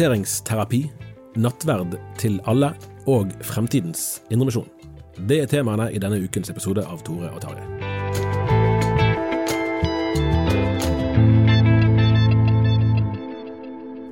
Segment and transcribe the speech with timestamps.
[0.00, 0.78] Konverteringsterapi,
[1.44, 2.70] nattverd til alle
[3.04, 4.64] og fremtidens indremisjon.
[5.28, 7.66] Det er temaene i denne ukens episode av Tore og Tarjei.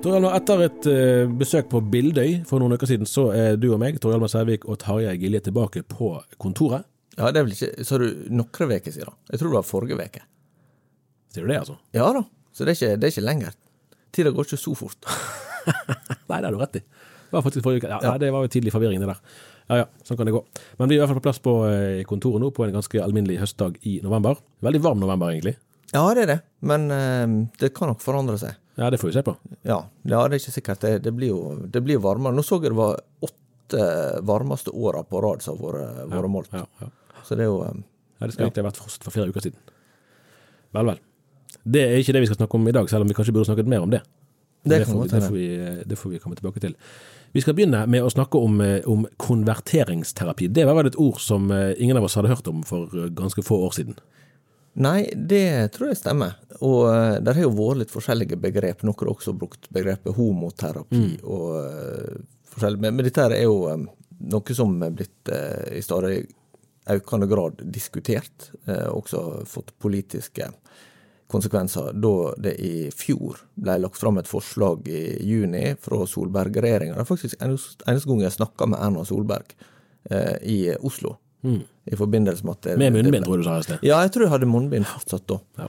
[0.05, 3.81] Torhjalmar, etter et eh, besøk på Bildøy for noen uker siden, så er du og
[3.81, 6.85] meg, Tor Hjalmar Sævik og Tarjei Gilje tilbake på kontoret.
[7.17, 9.17] Ja, det er vel ikke Sa du noen uker siden?
[9.33, 10.29] Jeg tror det var forrige uke.
[11.33, 11.81] Sier du det, altså?
[11.97, 13.61] Ja da, så det er ikke, det er ikke lenger.
[14.13, 15.15] Tida går ikke så fort.
[16.31, 16.83] Nei, det har du rett i.
[17.29, 17.93] Det var faktisk forrige uke.
[17.93, 18.17] Ja, ja.
[18.21, 19.23] Det var jo tidlig forvirring, det der.
[19.69, 20.41] Ja ja, sånn kan det gå.
[20.79, 23.03] Men vi er i hvert fall på plass på eh, kontoret nå på en ganske
[23.05, 24.39] alminnelig høstdag i november.
[24.65, 25.59] Veldig varm november, egentlig.
[25.93, 28.57] Ja, det er det, men uh, det kan nok forandre seg.
[28.79, 29.35] Ja, det får vi se på.
[29.67, 30.85] Ja, ja det er ikke sikkert.
[30.85, 32.37] Det, det blir jo det blir varmere.
[32.37, 33.89] Nå så jeg det var åtte
[34.29, 36.53] varmeste åra på rad som har vært ja, målt.
[36.55, 36.91] Ja, ja.
[37.27, 37.83] Så det er jo um,
[38.19, 39.59] Ja, det skal egentlig ha vært frost for flere uker siden.
[40.77, 41.01] Vel, vel.
[41.65, 43.49] Det er ikke det vi skal snakke om i dag, selv om vi kanskje burde
[43.49, 44.01] snakket mer om det.
[44.63, 46.75] Det, får, vi, det, får, vi, det får vi komme tilbake til.
[47.33, 50.49] Vi skal begynne med å snakke om, eh, om, konverteringsterapi.
[50.49, 53.11] Det var vel et ord som eh, ingen av oss hadde hørt om for eh,
[53.13, 53.99] ganske få år siden?
[54.79, 56.37] Nei, det tror jeg stemmer.
[56.63, 58.85] Og uh, det har jo vært litt forskjellige begrep.
[58.87, 61.15] Noen har også brukt begrepet homoterapi mm.
[61.27, 62.21] og uh,
[62.53, 62.81] forskjellig.
[62.85, 63.89] Men, men, dette er jo um,
[64.31, 66.21] noe som er blitt uh, i stadig
[66.89, 68.47] økende grad diskutert.
[68.65, 70.47] også fått politiske
[71.29, 76.97] konsekvenser da det i fjor ble lagt fram et forslag i juni fra Solberg-regjeringa.
[76.97, 79.53] Det er faktisk eneste gang jeg snakka med Erna Solberg
[80.49, 81.19] i Oslo.
[81.45, 81.61] Mm.
[81.85, 83.85] I forbindelse med at det, Med munnbind, tror du sa i sted?
[83.87, 85.39] Ja, jeg tror jeg hadde munnbind fortsatt da.
[85.61, 85.69] Ja.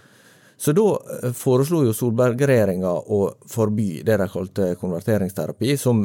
[0.59, 0.87] Så da
[1.23, 6.03] eh, foreslo jo Solberg-regjeringa å forby det de kalte konverteringsterapi, som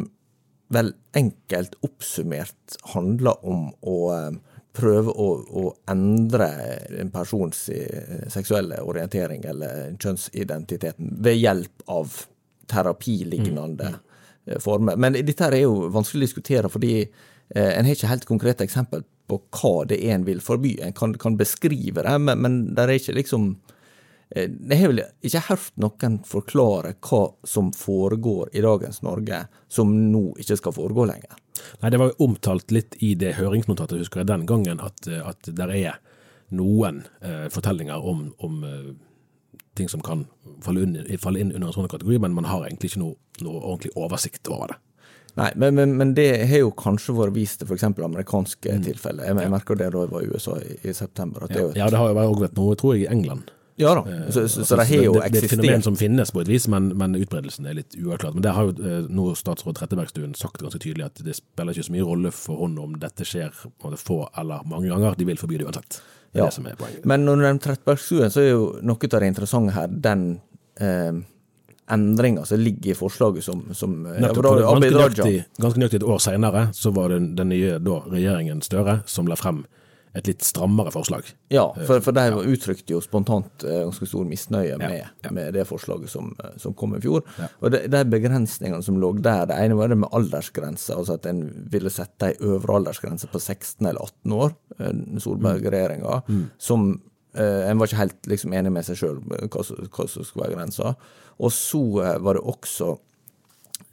[0.74, 4.36] vel enkelt oppsummert handler om å eh,
[4.74, 5.28] prøve å,
[5.62, 6.48] å, endre
[7.00, 12.16] en persons eh, seksuelle orientering eller kjønnsidentiteten ved hjelp av
[12.70, 14.00] terapilignende mm.
[14.50, 14.58] mm.
[14.64, 14.98] former.
[14.98, 16.96] Men dette er jo vanskelig å diskutere, fordi
[17.54, 20.74] en har ikke helt konkrete eksempel på hva det er en vil forby.
[20.84, 23.74] En kan, kan beskrive det, men, men det er ikke liksom eh,
[24.34, 30.32] Jeg har vel ikke hørt noen forklare hva som foregår i dagens Norge, som nå
[30.42, 31.36] ikke skal foregå lenger.
[31.80, 35.46] Nei, Det var jo omtalt litt i det høringsnotatet, husker jeg den gangen, at, at
[35.46, 36.00] det er
[36.54, 38.90] noen eh, fortellinger om, om eh,
[39.78, 40.26] ting som kan
[40.62, 43.62] falle inn, falle inn, under en sånn kategori, men man har egentlig ikke noe, noe
[43.62, 44.80] ordentlig oversikt over det.
[45.34, 47.88] Nei, men, men, men, det har jo kanskje vært vist til f.eks.
[47.90, 48.84] amerikanske mm.
[48.86, 49.26] tilfeller.
[49.26, 51.48] Jeg, jeg merker det da jeg var i USA i, i september.
[51.50, 53.50] Ja, ja, det har jo også vært noe, tror jeg, i England.
[53.76, 55.32] Ja da, så, så, så, så det har jo eksistert.
[55.32, 58.36] Det er et fenomen som finnes på et vis, men, men utbredelsen er litt uavklart.
[58.36, 61.88] Men det har jo eh, nå statsråd Trettebergstuen sagt ganske tydelig at det spiller ikke
[61.88, 65.18] så mye rolle for henne om dette skjer få eller mange ganger.
[65.18, 66.00] De vil forby det uansett.
[66.34, 66.50] Det ja.
[67.06, 70.26] Men når du nevner Trettebergstuen, så er jo noe av det interessante her den
[70.78, 71.22] eh,
[71.94, 75.26] endringa som ligger i forslaget som, som eh, Nettopp, Abid Raja
[75.60, 79.36] Ganske nøyaktig et år senere så var det den nye da, regjeringen Støre som la
[79.38, 79.64] frem
[80.14, 81.26] et litt strammere forslag.
[81.50, 82.24] Ja, for, for de
[82.54, 85.32] uttrykte jo spontant eh, ganske stor misnøye med, Ja, ja.
[85.34, 87.24] med det forslaget som, eh, som kom i fjor.
[87.60, 91.26] Og de, de begrensningene som lå der, det ene var det med aldersgrense, altså at
[91.30, 94.94] en ville sette ei øvre aldersgrense på 16 eller 18 år, eh,
[95.24, 96.20] Solberg-regjeringa,
[96.62, 96.86] som
[97.34, 100.60] eh, En var ikke helt liksom enig med seg sjøl hva, hva som skulle være
[100.60, 100.94] grensa.
[101.42, 101.82] Og så
[102.22, 102.92] var det også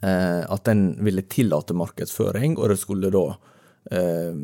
[0.06, 3.24] eh, at en ville tillate markedsføring, og det skulle da
[3.90, 4.38] eh,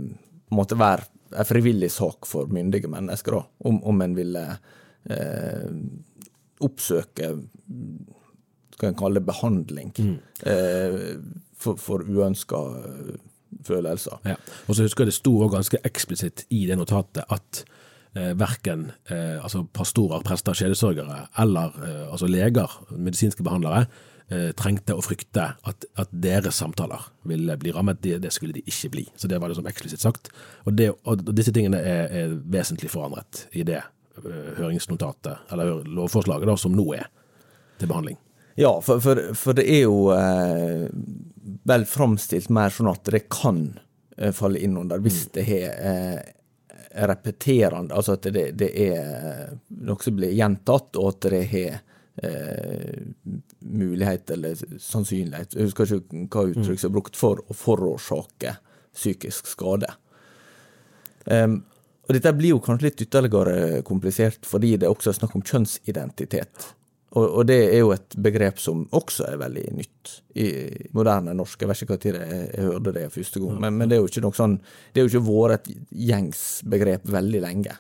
[0.55, 4.45] måtte være en frivillig sak for myndige mennesker, da, om, om en ville
[5.11, 5.71] eh,
[6.65, 7.33] oppsøke
[8.79, 11.01] skal en kalle det behandling eh,
[11.59, 12.61] for, for uønska
[13.67, 14.21] følelser.
[14.29, 14.37] Ja.
[14.67, 17.63] Og så husker jeg det sto også ganske eksplisitt i det notatet at
[18.15, 23.87] eh, verken eh, altså pastorer, prester, sjelesørgere eller eh, altså leger, medisinske behandlere,
[24.31, 28.01] eh, trengte å frykte at, at deres samtaler ville bli rammet.
[28.05, 29.07] Det, det skulle de ikke bli.
[29.17, 30.31] Så det var liksom eksplisitt sagt.
[30.65, 36.49] Og, det, og disse tingene er, er vesentlig forandret i det eh, høringsnotatet, eller lovforslaget,
[36.51, 37.11] da, som nå er
[37.79, 38.19] til behandling.
[38.59, 40.89] Ja, for, for, for det er jo eh,
[41.69, 43.63] vel framstilt mer sånn at det kan
[44.17, 46.27] eh, falle inn under hvis det har
[47.07, 49.53] repeterende, altså at det, det er
[49.87, 51.77] noe som blir gjentatt, og at det har
[52.23, 53.05] eh,
[53.61, 58.55] mulighet eller sannsynlighet, jeg husker ikke hva uttrykk som er brukt, for å forårsake
[58.95, 59.91] psykisk skade.
[61.27, 61.61] Um,
[62.09, 66.71] og dette blir jo kanskje litt ytterligere komplisert, fordi det også er snakk om kjønnsidentitet.
[67.17, 70.49] Og, og det er jo et begrep som også er veldig nytt i
[70.97, 71.61] moderne norsk.
[71.61, 74.11] Jeg vet ikke når jeg, jeg hørte det første gang, men, men det er jo
[74.11, 74.57] ikke noe sånn
[74.93, 77.77] Det er jo ikke vært et gjengs begrep veldig lenge.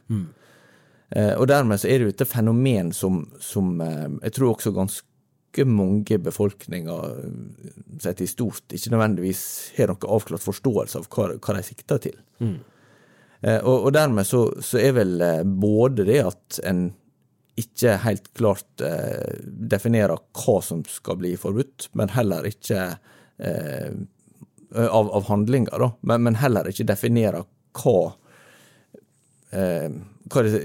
[1.16, 4.74] Eh, og dermed så er det jo et fenomen som, som eh, jeg tror også
[4.76, 5.07] ganske
[5.66, 7.72] mange befolkninger eh,
[8.02, 9.42] sett i stort ikke nødvendigvis
[9.78, 12.18] har noe avklart forståelse av hva, hva de sikter til.
[13.40, 16.88] Eh, og, og dermed så, så er vel eh, både det at en
[17.58, 22.84] ikke helt klart eh, definerer hva som skal bli forbudt, men heller ikke
[23.42, 23.90] eh,
[24.74, 27.46] av, av handlinger, da, men, men heller ikke definerer
[27.78, 27.98] hva
[29.50, 29.90] eh,
[30.28, 30.60] hva det,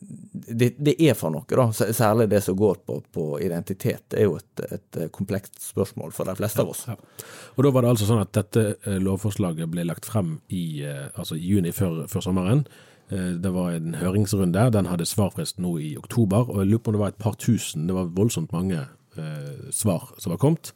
[0.00, 1.68] det, det er for noe, da.
[1.74, 4.04] Særlig det som går på, på identitet.
[4.10, 6.84] Det er jo et, et komplekst spørsmål for de fleste av oss.
[6.88, 6.94] Ja.
[7.56, 11.08] Og da var det altså sånn at dette eh, lovforslaget ble lagt frem i, eh,
[11.18, 12.62] altså i juni før, før sommeren.
[13.10, 16.92] Eh, Det var en høringsrunde, den hadde svarfrist nå i oktober, og jeg lurer på
[16.94, 18.84] om det var et par tusen, det var voldsomt mange
[19.18, 20.72] eh, svar som var kommet.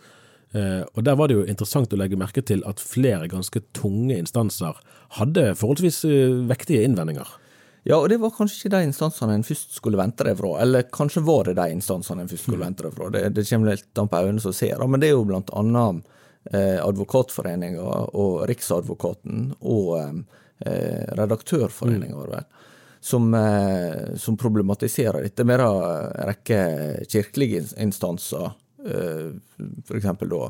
[0.52, 4.18] Eh, og der var det jo interessant å legge merke til at flere ganske tunge
[4.18, 4.76] instanser
[5.16, 7.38] hadde forholdsvis eh, vektige innvendinger.
[7.82, 10.86] Ja, og det var kanskje ikke de instansene en først skulle vente det fra, eller
[10.94, 13.08] kanskje var det de instansene en først skulle vente det fra.
[13.10, 16.04] Det, det kommer litt an på øynene som ser, men det er jo blant annet
[16.52, 17.88] eh, Advokatforeninga
[18.22, 22.30] og Riksadvokaten og eh, Redaktørforeninga, mm.
[22.30, 22.46] vel,
[23.02, 26.62] som, eh, som problematiserer dette med en rekke
[27.10, 28.52] kirkelige instanser,
[28.86, 29.32] eh,
[29.90, 30.44] eksempel da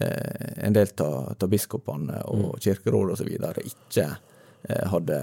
[0.00, 3.36] eh, en del av biskopene og kirkerådet osv.
[3.62, 4.22] ikke eh,
[4.90, 5.16] hadde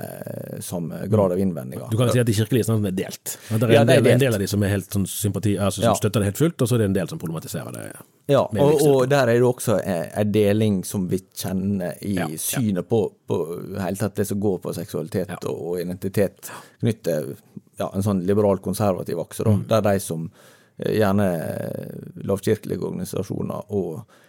[0.62, 1.88] samme grad av innvendinger.
[1.90, 3.38] Du kan jo si at de kirkelige instansene er delt.
[3.50, 5.08] At det er Ja, en, det er del, en del av de som helt sånn
[5.10, 5.94] sympati, altså som Ja.
[5.98, 7.86] støtter det helt fullt, og så er det en del som problematiserer det.
[8.30, 12.88] Ja, og, og der er det også en deling som vi kjenner i Ja, synet
[12.88, 13.40] på, på
[13.82, 17.36] hele tatt det som går på seksualitet og, identitet, knyttet
[17.80, 19.66] ja, en sånn liberal-konservativ akse, Mm.
[19.68, 20.30] der de som
[20.78, 24.20] eh, gjerne eh, lavkirkelige organisasjoner og eh,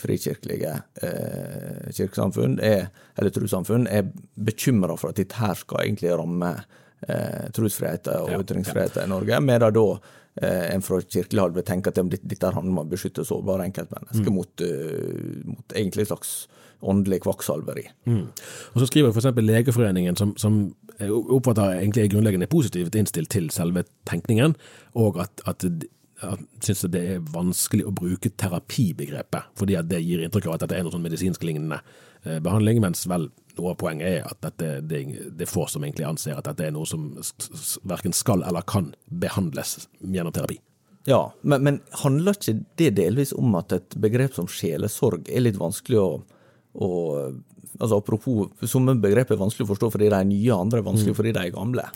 [0.00, 6.54] frikirkelige eh, kirkesamfunn, er, eller trossamfunn, er bekymra for at dette her skal egentlig ramme
[7.06, 9.84] eh, trosfriheten og Ja, ytringsfriheten i Norge, medan da
[10.40, 13.72] eh, en fra kirkelig hold vil tenke at dette, handler om å beskytte sårbare Mm.
[13.72, 16.32] enkeltmennesker mot, eh, mot egentlig en slags
[16.82, 17.88] åndelig kvakksalveri.
[18.06, 18.26] Mm.
[18.74, 19.34] Og så skriver f.eks.
[19.42, 20.60] Legeforeningen, som, som
[21.00, 24.54] oppfatter egentlig er grunnleggende positivt innstilt til selve tenkningen,
[24.94, 25.64] og at, at
[26.64, 30.86] syns det er vanskelig å bruke terapibegrepet, fordi det gir inntrykk av at dette er
[30.86, 31.80] noe sånn medisinsk lignende
[32.24, 35.02] eh, behandling, mens vel noe av poenget er at dette, det,
[35.38, 37.10] det er få som egentlig anser at dette er noe som
[37.90, 40.58] verken skal eller kan behandles gjennom terapi.
[41.08, 45.60] Ja, men, men handler ikke det delvis om at et begrep som sjelesorg er litt
[45.60, 46.08] vanskelig å,
[46.74, 46.90] å
[47.78, 51.14] Altså Apropos, somme begrep er vanskelig å forstå fordi de er nye, andre er vanskelig
[51.14, 51.86] fordi de er gamle.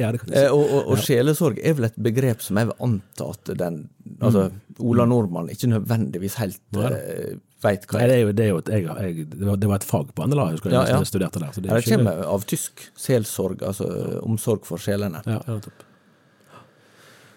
[0.00, 0.34] Ja, det kan si.
[0.38, 3.84] Eh, og, og, og sjelesorg er vel et begrep som jeg vil anta at den
[4.22, 4.48] Altså,
[4.82, 6.90] Ola Nordmann ikke nødvendigvis helt ja.
[6.90, 8.10] uh, veit hva Nei, er.
[8.10, 10.48] det er jo, det er jo et, jeg, jeg, det, var, et fag på NLA,
[10.50, 11.54] jeg husker Ja, jeg studerte der.
[11.54, 12.84] Så det er kommer av tysk.
[12.98, 13.88] Selsorg, altså
[14.22, 15.22] omsorg for sjelene.
[15.26, 15.86] Ja, ja, nettopp.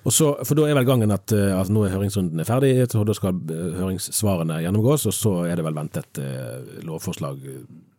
[0.05, 2.73] Og så, for da er vel gangen at, eh, at nå er høringsrunden er ferdig,
[2.91, 7.39] så da skal eh, høringssvarene gjennomgås, og så er det vel ventet eh, lovforslag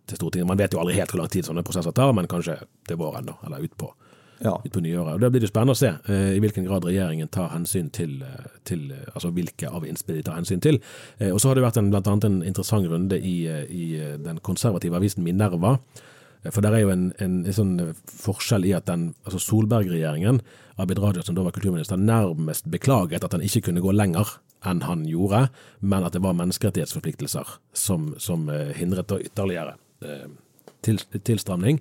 [0.06, 0.46] til Stortinget.
[0.46, 3.26] Man vet jo aldri helt hvor lang tid sånne prosesser tar, men kanskje til våren,
[3.26, 3.90] da, eller utpå
[4.38, 4.52] Ja.
[4.64, 5.14] ut på nyåret.
[5.14, 8.22] Og Da blir det spennende å se eh, i hvilken grad regjeringen tar hensyn til,
[8.68, 10.78] til altså hvilke av innspill de tar hensyn til.
[11.18, 13.86] Eh, og så har det vært en, blant annet en interessant runde i, i
[14.22, 15.78] den konservative avisen Minerva.
[16.46, 19.40] Eh, For der er jo en, en, en sånn eh, forskjell i at den, altså
[19.42, 20.40] Solberg-regjeringen,
[20.82, 24.82] Abid Raja som da var kulturminister, nærmest beklaget at han ikke kunne gå lenger enn
[24.84, 25.46] han gjorde,
[25.80, 29.76] men at det var menneskerettighetsforpliktelser som, som eh, hindret ytterligere
[30.84, 31.78] til, tilstramning.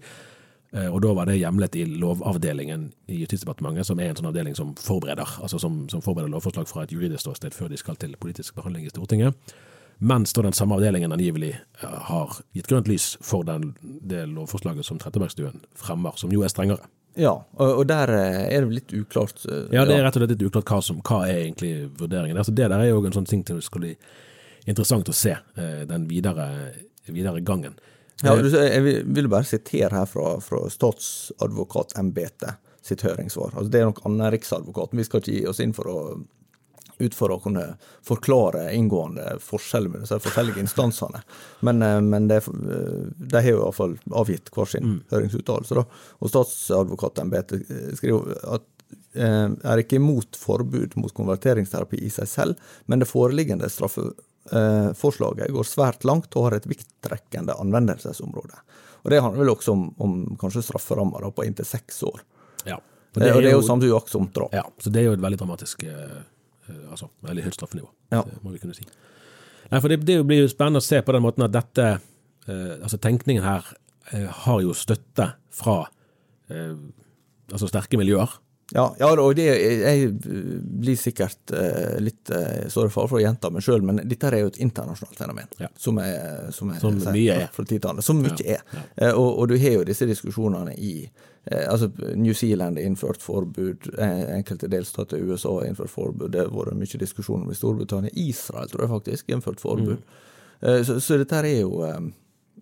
[0.92, 4.74] Og da var det hjemlet i Lovavdelingen i Justisdepartementet, som er en sånn avdeling som
[4.80, 8.58] forbereder altså som, som forbereder lovforslag fra et juridisk ståsted før de skal til politisk
[8.58, 9.54] behandling i Stortinget.
[10.00, 14.86] Mens da den samme avdelingen angivelig eh, har gitt grønt lys for den, det lovforslaget
[14.86, 16.90] som Trettebergstuen fremmer, som jo er strengere.
[17.16, 17.32] ja.
[17.56, 19.46] Og, der eh, er det litt uklart.
[19.48, 22.38] eh, Ja, det er rett og slett litt uklart hva, som, hva er egentlig vurderingen.
[22.38, 23.96] Altså det der er jo en sånn ting som skal bli
[24.66, 25.36] interessant å se,
[25.86, 26.74] den videre,
[27.06, 27.76] videre gangen.
[28.24, 33.52] Ja, jeg vil, bare sitere her fra, fra statsadvokatembetet sitt høringssvar.
[33.56, 34.98] Altså, det er nok riksadvokat, Riksadvokaten.
[35.00, 35.98] Vi skal ikke gi oss inn for å
[36.98, 37.66] ut for å kunne
[38.06, 41.22] forklare inngående forskjeller mellom disse forskjellige instansene.
[41.66, 45.86] Men, eh, men det, eh, de har jo iallfall avgitt hver sin høringsuttalelse.
[46.20, 48.68] Og statsadvokatembetet eh, skriver at
[49.16, 55.70] eh, er ikke imot forbud mot konverteringsterapi i seg selv, men det foreliggende straffeforslaget går
[55.70, 58.62] svært langt og har et vidtrekkende anvendelsesområde.
[59.06, 62.24] Og Det handler vel også om, om kanskje strafferammer på inntil seks år.
[62.66, 62.80] Ja.
[63.16, 64.56] Og det, og det er jo samtidig uaktsomt drap.
[64.56, 66.24] Ja, så det er jo et veldig dramatisk eh,
[66.90, 68.24] Altså veldig høyt straffenivå, Ja.
[68.24, 68.86] det må vi kunne si.
[69.72, 71.86] Nei, for det, det blir jo spennende å se på den måten at dette
[72.48, 73.66] eh, Altså tenkningen her
[74.14, 75.88] eh, har jo støtte fra
[76.50, 76.76] eh,
[77.52, 78.30] altså sterke miljøer.
[78.74, 83.52] Ja, ja og det, jeg blir sikkert eh, litt uh, i fare for å gjenta
[83.54, 85.52] meg sjøl, men dette er jo et internasjonalt fenomen.
[85.62, 85.70] Ja.
[85.78, 87.48] Som, er, som, er, Som mye er.
[87.54, 87.86] fra tid.
[88.02, 88.84] Som mye Ja, er.
[88.96, 93.22] Eh, og, og du har jo disse diskusjonene i eh, altså New Zealand har innført
[93.22, 97.54] forbud, eh, enkelte delstater i USA har innført forbud, det har vært mye diskusjon om
[97.54, 98.16] i Storbritannia.
[98.18, 100.02] Israel tror jeg faktisk har innført forbud.
[100.62, 102.02] Eh, så, så dette er jo eh,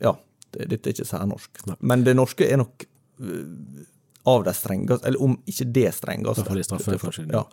[0.04, 0.18] Ja,
[0.60, 1.64] dette er ikke særnorsk.
[1.80, 3.88] Men det norske er nok eh,
[4.26, 6.46] av de strengeste, eller om ikke det strengeste.
[6.48, 7.26] I hvert straffe.
[7.32, 7.44] Ja.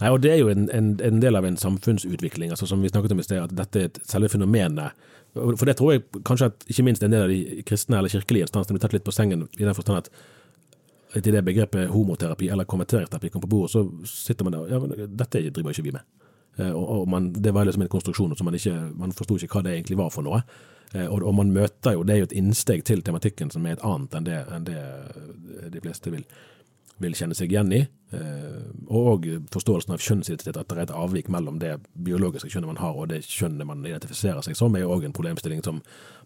[0.00, 2.88] Nei, og Det er jo en, en, en del av en samfunnsutvikling, altså som vi
[2.88, 4.92] snakket om i sted, at dette er selve fenomenet.
[5.34, 8.46] For det tror jeg kanskje at ikke minst en del av de kristne eller kirkelige
[8.46, 10.10] instansene blir tatt litt på sengen i den forstand at
[11.14, 15.16] i det begrepet homoterapi eller konverteringsterapi kom på bordet, så sitter man der ja, men
[15.16, 16.02] dette driver ikke vi med.
[16.58, 19.58] Eh, Og, og man, Det var liksom en konstruksjon som man ikke man forsto ikke
[19.58, 20.42] hva det egentlig var for noe.
[20.94, 23.72] Eh, Og, og man møter jo, det er jo et innsteg til tematikken som er
[23.76, 26.24] et annet enn det, enn det de fleste vil,
[27.02, 27.80] vil kjenne seg igjen i.
[28.14, 32.76] Eh, Og forståelsen av kjønnsidentitet, at det er et avvik mellom det biologiske kjønnet man
[32.78, 35.80] har og det kjønnet man identifiserer seg som, er jo òg en problemstilling som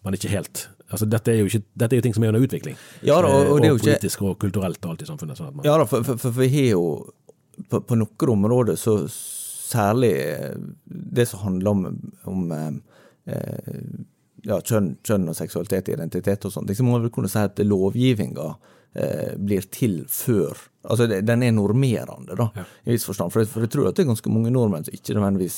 [0.05, 2.41] man ikke helt Altså Dette er jo, ikke, dette er jo ting som er under
[2.45, 2.75] utvikling.
[3.05, 5.05] Ja da, og- Eh, og det er jo ikke- politisk og kulturelt og alt i
[5.05, 5.37] samfunnet.
[5.37, 7.11] Sånn at man, Ja da, for, vi har jo
[7.69, 10.55] på, på noen områder så særlig eh,
[10.87, 12.73] det som handler om, om eh,
[14.47, 17.59] ja, kjønn, kjønn og seksualitet, identitet og sånt, så må man vel kunne si at
[17.63, 18.47] lovgivninga
[18.93, 22.45] eh, blir til før Altså det, den er normerende, da,
[22.87, 23.33] i viss forstand.
[23.33, 25.57] For jeg, for jeg tror at det er ganske mange nordmenn som ikke nødvendigvis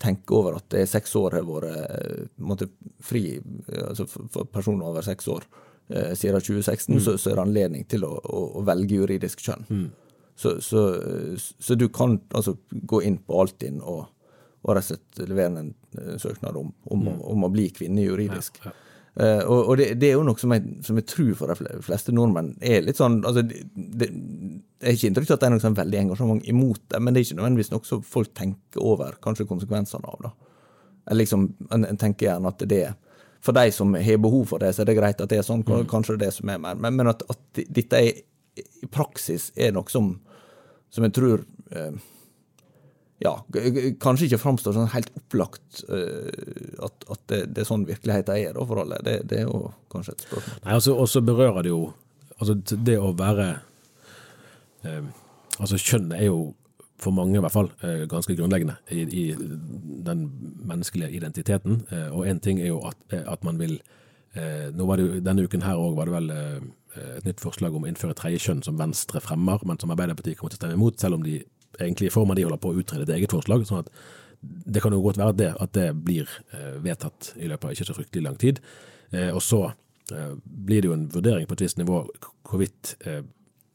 [0.00, 2.68] tenker over at det er seks år har vært eh, måte
[3.04, 3.24] fri
[3.74, 5.48] altså for, personer over seks år.
[5.90, 9.66] Eh, siden 2016 så, så er det anledning til å, å, å velge juridisk kjønn.
[10.40, 10.86] Så, så,
[11.36, 14.06] så du kan altså gå inn på Altinn og,
[14.62, 18.04] og rett og slett levere en eh, søknad om, om, å, om å bli kvinne
[18.04, 18.60] juridisk.
[18.64, 21.80] Eh, og og det, det er jo noe som jeg, som jeg tror for de
[21.82, 25.48] fleste nordmenn er litt sånn altså det, det, Jeg har ikke inntrykk av at det
[25.48, 28.30] er noe sånn veldig engasjement imot det, men det er ikke nødvendigvis noe som folk
[28.38, 30.28] tenker over kanskje konsekvensene av.
[30.28, 30.32] da.
[31.10, 32.98] Eller liksom, en, en tenker gjerne at det er
[33.40, 35.62] For de som har behov for det, så er det greit at det er sånn,
[35.64, 36.74] kanskje det er det som er mer.
[36.76, 38.18] Men, men at, at dette er,
[38.60, 40.10] i praksis er noe som,
[40.92, 41.94] som jeg tror eh,
[43.20, 43.34] ja,
[44.00, 48.54] kanskje ikke framstår sånn helt opplagt uh, at, at det, det er sånn virkeligheten er
[48.56, 49.00] da, for alle.
[49.04, 50.62] Det, det er jo kanskje et spørsmål.
[50.64, 51.82] Nei, altså, Og så berører det jo
[52.40, 53.50] altså Det å være
[54.88, 55.08] eh,
[55.60, 56.38] Altså Kjønn er jo
[57.00, 59.24] for mange i hvert fall eh, ganske grunnleggende i, i
[60.04, 60.26] den
[60.68, 61.82] menneskelige identiteten.
[61.92, 63.78] Eh, og én ting er jo at, eh, at man vil
[64.36, 66.30] eh, nå var det jo, Denne uken her òg var det vel
[67.00, 70.52] et nytt forslag om å innføre tredje kjønn som Venstre fremmer, men som Arbeiderpartiet kommer
[70.52, 71.38] til å stemme imot, selv om de
[71.78, 73.66] egentlig i form av de holder på å utrede et eget forslag.
[73.66, 73.92] sånn at
[74.40, 77.88] det kan jo godt være det, at det blir eh, vedtatt i løpet av ikke
[77.90, 78.60] så fryktelig lang tid.
[79.12, 82.02] Eh, og så eh, blir det jo en vurdering på et visst nivå
[82.48, 82.96] hvorvidt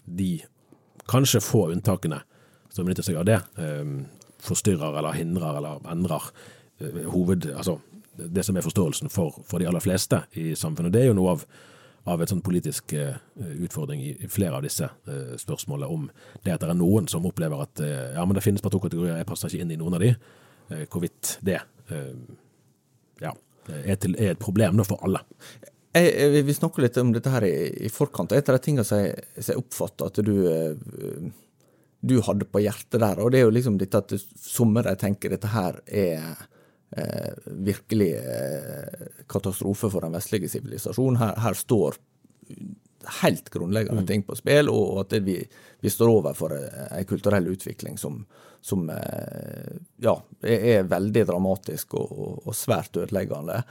[0.05, 0.31] de
[1.07, 2.17] kanskje få unntakene
[2.73, 3.37] som benytter seg av det,
[4.43, 6.25] forstyrrer eller hindrer eller endrer
[7.13, 7.77] hoved, altså
[8.15, 10.91] det som er forståelsen for, for de aller fleste i samfunnet.
[10.91, 11.45] Det er jo noe av,
[12.05, 13.17] av et sånn politisk uh,
[13.65, 16.07] utfordring i, flere av disse uh, spørsmålene om
[16.45, 18.81] det at det er noen som opplever at uh, ja, men det finnes bare to
[18.83, 20.15] kategorier, jeg passer ikke inn i noen av de.
[20.89, 21.59] hvorvidt det
[23.21, 23.31] ja,
[23.69, 25.21] er, til, er, et problem for alle.
[25.93, 27.53] Jeg, jeg, vi snakker litt om dette her i,
[27.85, 28.33] i forkant.
[28.33, 30.33] Et av de tingene som jeg, jeg oppfatter at du
[32.05, 33.21] du hadde på hjertet der.
[33.21, 36.45] Og det er jo liksom dette at sommere tenker dette her er
[36.95, 41.19] eh, virkelig eh, katastrofe for den vestlige sivilisasjonen.
[41.21, 41.99] Her, her, står
[43.21, 44.07] helt grunnleggende mm.
[44.07, 45.37] ting på spill, og, og at vi,
[45.79, 48.23] vi, står overfor en kulturell utvikling som,
[48.61, 53.61] som eh, ja, er veldig dramatisk og, og, og svært ødeleggende.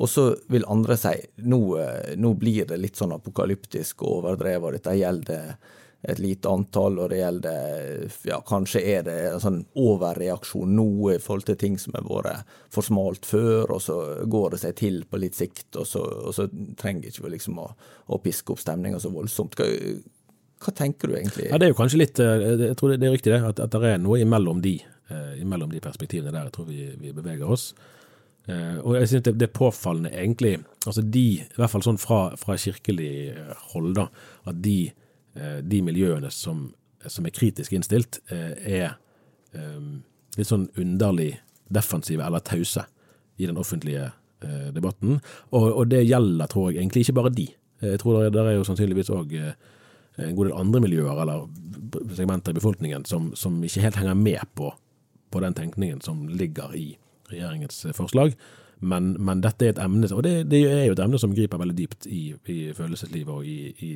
[0.00, 1.14] Og så vil andre si
[1.50, 5.54] nå, eh, nå blir det litt sånn apokalyptisk og overdrevet, og dette gjelder
[6.02, 11.18] et lite antall, og det gjelder ja, Kanskje er det en sånn overreaksjon nå i
[11.20, 13.98] forhold til ting som har vært for smalt før, og så
[14.30, 16.48] går det seg til på litt sikt, og så, og så
[16.80, 17.68] trenger ikke vi liksom å,
[18.08, 19.58] å piske opp stemninga så voldsomt.
[19.60, 19.68] Hva,
[20.64, 21.50] hva, tenker du egentlig?
[21.50, 23.76] Ja, Det er jo kanskje litt eh, Jeg tror det er riktig det, at, at
[23.76, 24.78] det er noe imellom de,
[25.12, 27.74] uh, imellom de perspektivene der jeg tror vi, vi beveger oss.
[28.48, 32.22] Uh, og jeg synes det, er påfallende egentlig, altså de, i hvert fall sånn fra,
[32.40, 33.12] fra kirkelig
[33.74, 34.08] hold, da,
[34.48, 34.99] at de Eh,
[35.62, 36.68] de miljøene som,
[37.06, 38.86] som er kritisk innstilt, eh, er
[39.54, 39.84] eh,
[40.36, 41.32] litt sånn underlig
[41.70, 42.86] defensive eller tause
[43.38, 44.10] i den offentlige
[44.72, 45.18] debatten.
[45.52, 47.44] Og, og, det gjelder, tror jeg, egentlig ikke bare de.
[47.84, 51.42] Jeg tror det, er jo sannsynligvis òg en god del andre miljøer eller
[52.16, 54.70] segmenter i befolkningen som, som ikke helt henger med på,
[55.28, 56.86] på den tenkningen som ligger i
[57.28, 58.32] regjeringens forslag.
[58.80, 61.60] Men, men, dette er et emne, og det, det, er jo et emne som griper
[61.60, 63.90] veldig dypt i, i følelseslivet og i, i,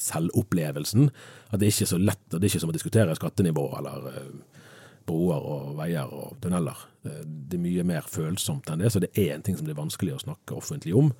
[0.00, 1.10] selvopplevelsen.
[1.50, 4.08] At det er ikke så lett, og det er ikke som å diskutere skattenivå eller
[4.08, 4.64] uh,
[5.08, 6.80] broer og veier og tunneler.
[7.04, 9.76] Uh, det er mye mer følsomt enn det, så det er en ting som det
[9.76, 11.12] er vanskelig å snakke offentlig om.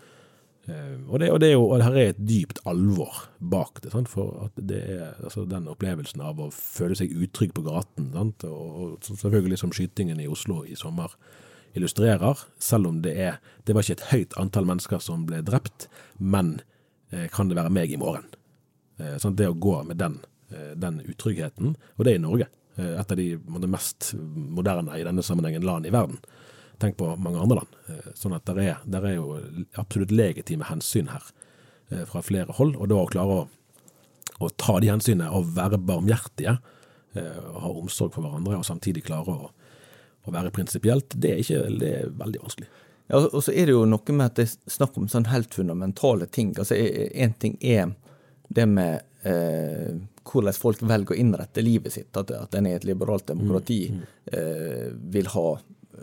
[0.64, 3.92] Uh, og, det, og, det er jo, og her er et dypt alvor bak det.
[3.92, 4.08] Sant?
[4.08, 8.48] For at det er altså, den opplevelsen av å føle seg utrygg på gaten, sant?
[8.48, 11.12] og, og selvfølgelig som skytingen i Oslo i sommer
[11.74, 15.86] illustrerer, selv om det er Det var ikke et høyt antall mennesker som ble drept,
[16.18, 16.56] men
[17.12, 18.26] eh, kan det være meg i morgen?
[18.98, 20.16] Eh, sånn, det å gå med den,
[20.50, 22.48] eh, den utryggheten, og det er i Norge.
[22.76, 26.20] Eh, et av de, de mest moderne i denne sammenhengen land i verden.
[26.82, 27.80] Tenk på mange andre land.
[27.92, 29.38] Eh, sånn at det er, er, jo
[29.80, 31.26] absolutt legitime hensyn her
[31.90, 33.48] eh, fra flere hold, og da å klare å,
[34.42, 36.58] å ta de hensynene og være barmhjertige,
[37.12, 39.50] ha omsorg for hverandre, og samtidig klare å
[40.24, 42.68] å være prinsipielt, det, det, er veldig vanskelig.
[43.10, 45.54] Ja, og så er det jo noe med at det er snakk om sånn helt
[45.54, 46.54] fundamentale ting.
[46.58, 47.90] Altså, Én ting er
[48.52, 52.16] det med eh, hvordan folk velger å innrette livet sitt.
[52.16, 54.08] At, at en i et liberalt demokrati mm, mm.
[54.32, 55.46] Eh, vil ha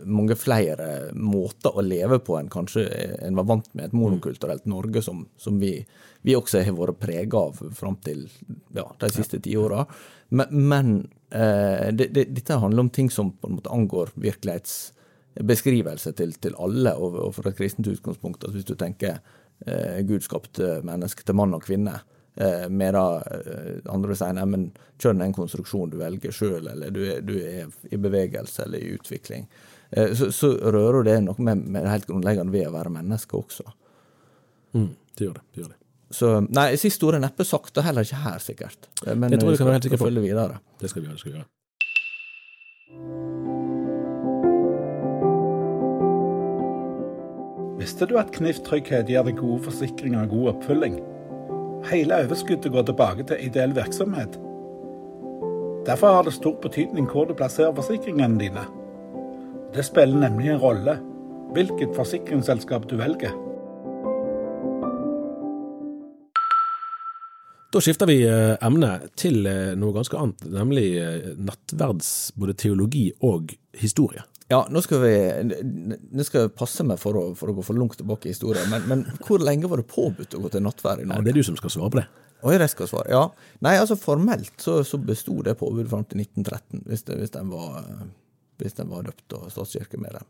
[0.06, 2.84] mange flere måter å leve på enn kanskje
[3.26, 5.72] en var vant med et monokulturelt Norge, som, som vi,
[6.22, 8.26] vi, også har vært prega av fram til
[8.76, 9.86] ja, de siste tiåra.
[10.28, 16.12] Men, men eh, det, det, dette handler om ting som på en måte angår virkelighetsbeskrivelse
[16.18, 18.42] til, til alle, og, og fra et kristent utgangspunkt.
[18.42, 19.20] Altså hvis du tenker
[19.66, 22.00] eh, Gud skapte menneske til mann og kvinne,
[22.34, 26.94] eh, medan eh, andre sier nei, men kjønn er en konstruksjon du velger sjøl, eller
[26.94, 29.48] du er, du er, i bevegelse eller i utvikling.
[29.90, 33.38] Eh, så, så, rører det noe med, med det helt grunnleggende ved å være menneske
[33.38, 33.66] også.
[34.76, 35.46] Mm, det gjør det.
[35.50, 35.79] det gjør det.
[36.10, 38.90] Så nei, siste ord er neppe sagt, og heller ikke her, sikkert.
[39.06, 40.04] Eh, men jeg tror vi skal, være helt på.
[40.04, 40.58] følge videre.
[40.80, 41.14] Det skal vi gjøre.
[41.14, 41.48] det skal vi gjøre.
[47.80, 50.98] Visste du at Knif Trygghet gir deg gode forsikringer og god oppfølging?
[51.88, 54.36] Hele overskuddet går tilbake til ideell virksomhet.
[55.86, 58.66] Derfor har det stor betydning hvor du plasserer forsikringene dine.
[59.72, 60.98] Det spiller nemlig en rolle
[61.54, 63.32] hvilket forsikringsselskap du velger.
[67.70, 73.04] Da skifter vi eh, emne til eh, noe ganske annet, nemlig eh, nattverds både teologi
[73.26, 74.24] og historie.
[74.50, 75.12] Ja, nå skal vi
[75.62, 78.66] Nå skal jeg passe meg for å, for å gå for langt tilbake i historien,
[78.72, 81.22] men, men, hvor lenge var det påbudt å gå til nattverd i Norge?
[81.22, 82.08] Ja, det er du som skal svare på det.
[82.40, 83.12] Og jeg skal svare.
[83.12, 83.22] Ja.
[83.62, 87.52] Nei, altså formelt så, så besto det påbudet fram til 1913, hvis, det, hvis den
[87.52, 87.84] var
[88.60, 90.26] hvis den var døpt og statskirkemedlem.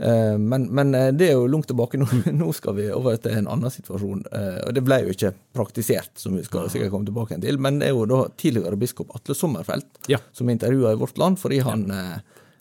[0.00, 1.98] Eh, men, men, eh, det er jo langt tilbake.
[2.00, 4.24] Nå, nå skal vi over til en annen situasjon.
[4.32, 7.60] Eh, og Det ble jo ikke praktisert, som vi skal sikkert komme tilbake til.
[7.60, 10.22] Men det er jo da tidligere biskop Atle Sommerfelt ja.
[10.32, 12.20] som intervjua i Vårt Land, fordi han ja.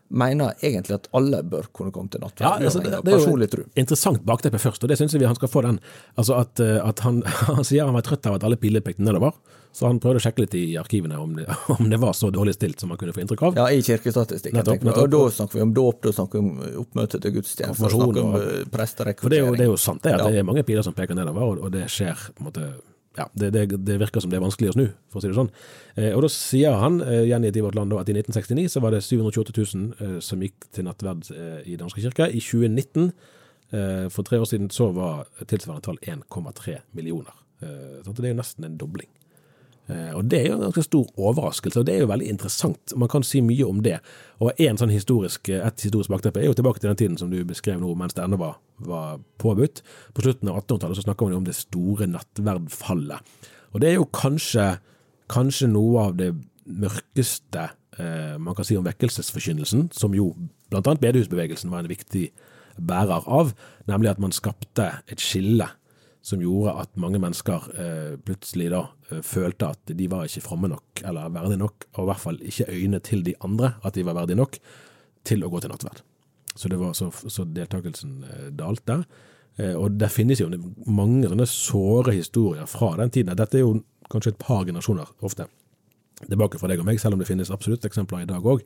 [0.10, 2.46] Mener egentlig at alle bør kunne komme til nattverd.
[2.46, 5.38] Ja, altså, det, det er jo et interessant bakteppe først, og det syns jeg han
[5.38, 5.80] skal få den.
[6.18, 9.06] Altså at, eh, at han, han sier han var trøtt av at alle piler pekte
[9.06, 9.38] nedover,
[9.72, 11.46] så han prøvde å sjekke litt i arkivene om det,
[11.78, 13.60] om det var så dårlig stilt som han kunne få inntrykk av.
[13.62, 14.58] Ja, i kirkestatistikken.
[14.58, 15.06] Nettopp, nettopp.
[15.06, 18.24] Og da snakker vi om dåp, da snakker vi om oppmøte til gudstjeneste, snakker vi
[18.26, 19.26] om eh, presterekruttering.
[19.30, 20.32] For det er, jo, det er jo sant det, at Ja.
[20.34, 22.72] det er mange piler som peker nedover, og, og det skjer på en måte
[23.20, 25.38] ja, det, det, det virker som det er vanskelig å snu, for å si det
[25.38, 25.52] sånn.
[26.00, 28.96] Eh, og da sier han, eh, gjengitt i Vårt Land, at i 1969 så var
[28.96, 32.30] det 728 000 eh, som gikk til nattverd eh, i Den norske kirke.
[32.32, 33.12] I 2019,
[33.76, 37.36] eh, for tre år siden, så var tilsvarende tall 1,3 millioner.
[37.60, 39.12] Eh, det er jo nesten en dobling.
[39.90, 42.94] Eh, Og Det er jo en ganske stor overraskelse, og det er jo veldig interessant.
[42.96, 44.00] Man kan si mye om det.
[44.40, 47.44] Og en sånn historisk, Et historisk bakteppe er jo tilbake til den tiden som du
[47.44, 49.82] beskrev nå, mens det ennå var, var påbudt.
[50.14, 53.20] På slutten av 1800-tallet så snakker man jo om det store nattverdfallet.
[53.74, 54.80] Og det er jo kanskje,
[55.30, 56.34] kanskje noe av det
[56.66, 60.36] mørkeste eh, man kan si om vekkelsesforkynnelsen, som jo
[60.70, 60.82] bl.a.
[60.82, 62.30] bedehusbevegelsen var en viktig
[62.80, 63.54] bærer av,
[63.90, 65.66] nemlig at man skapte et skille
[66.30, 70.70] som gjorde at mange mennesker eh, plutselig da eh, følte at de var ikke fromme
[70.72, 74.06] nok, eller verdige nok, og i hvert fall ikke øyne til de andre, at de
[74.06, 74.60] var verdige nok,
[75.28, 76.04] til å gå til nattverd.
[76.54, 79.02] Så, det var, så, så deltakelsen eh, dalte.
[79.58, 80.52] Eh, og det finnes jo
[80.86, 83.36] mange sånne såre historier fra den tiden.
[83.40, 85.50] Dette er jo kanskje et par generasjoner ofte
[86.20, 88.66] tilbake fra deg og meg, selv om det finnes absolutt eksempler i dag òg,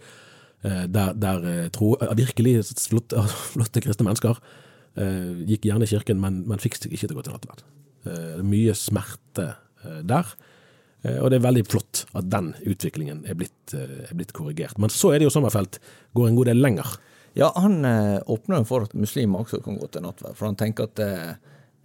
[0.64, 3.20] der, der eh, tro, eh, virkelig flotte,
[3.54, 4.62] flotte kristne mennesker eh,
[4.94, 7.64] gikk gjerne i kirken, men, men fikk seg ikke til å gå til nattverd.
[8.04, 9.46] Eh, mye smerte
[9.84, 10.28] eh, der,
[11.06, 14.78] eh, og det er veldig flott at den utviklingen er blitt, eh, er blitt korrigert.
[14.82, 15.80] Men så er det jo Sommerfelt
[16.18, 16.98] går en god del lenger.
[17.40, 20.90] Ja, han eh, åpner for at muslimer også kan gå til nattverd, for han tenker
[20.92, 21.32] at eh,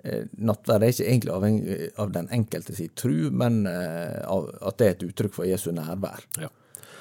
[0.03, 4.81] eh, nattverd er ikke egentlig avhengig av den enkelte sin tru, men eh, av, at
[4.81, 6.27] det er et uttrykk for Jesu nærvær.
[6.43, 6.51] Ja.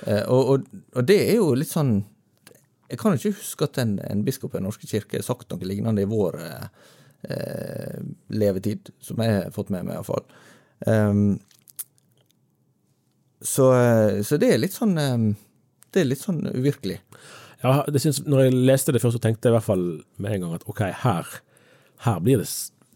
[0.05, 1.97] Eh, og, og, og det er jo litt sånn
[2.87, 5.67] Jeg kan ikke huske at en, en biskop i Den norske kirke har sagt noe
[5.67, 6.67] lignende i vår eh,
[7.33, 10.25] eh, levetid, som jeg har fått med meg iallfall.
[10.85, 11.39] Um,
[13.41, 15.17] så, eh, så det er litt sånn eh,
[15.93, 16.99] Det er litt sånn uvirkelig.
[17.63, 19.85] Ja, det synes, når jeg leste det først, så tenkte jeg i hvert fall
[20.21, 21.25] med en gang at ok, her,
[22.05, 22.49] her blir det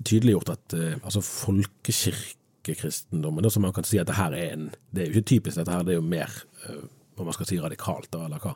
[0.06, 5.00] tydeliggjort at eh, altså folkekirkekristendommen, som man kan si at det her er en Det
[5.02, 6.30] er jo ikke typisk dette her, det er jo mer,
[7.18, 8.54] om man skal si, radikalt, da, eller hva,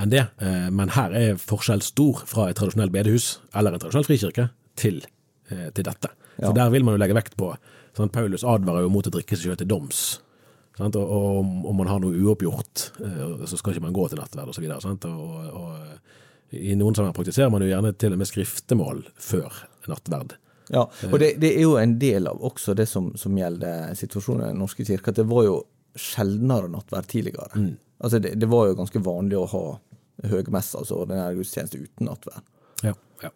[0.00, 0.26] enn det.
[0.42, 4.48] Eh, men her er forskjell stor fra et tradisjonelt bedehus, eller en tradisjonell frikirke,
[4.80, 5.02] til,
[5.50, 6.10] eh, til dette.
[6.40, 7.52] For der vil man jo legge vekt på
[7.94, 10.04] sånn, Paulus advarer jo mot å drikke seg sjøl til doms.
[10.82, 14.50] Og, og om, man har noe uoppgjort, eh, så skal ikke man gå til nattverd
[14.50, 14.64] osv.
[14.66, 19.62] Og, og, og I noen sammenhenger praktiserer man jo gjerne til og med skriftemål før
[19.90, 20.34] nattverd.
[20.72, 24.46] Ja, og det, det er jo en del av også det som, som gjelder situasjonen
[24.46, 25.58] i Den norske kirke, at det var jo
[25.94, 27.50] sjeldnere nattverd tidligere.
[28.02, 29.64] Altså det, det var jo ganske vanlig å ha
[30.30, 32.42] høgmesse, altså ordinær gudstjeneste uten nattverd.
[32.86, 33.30] Ja, ja.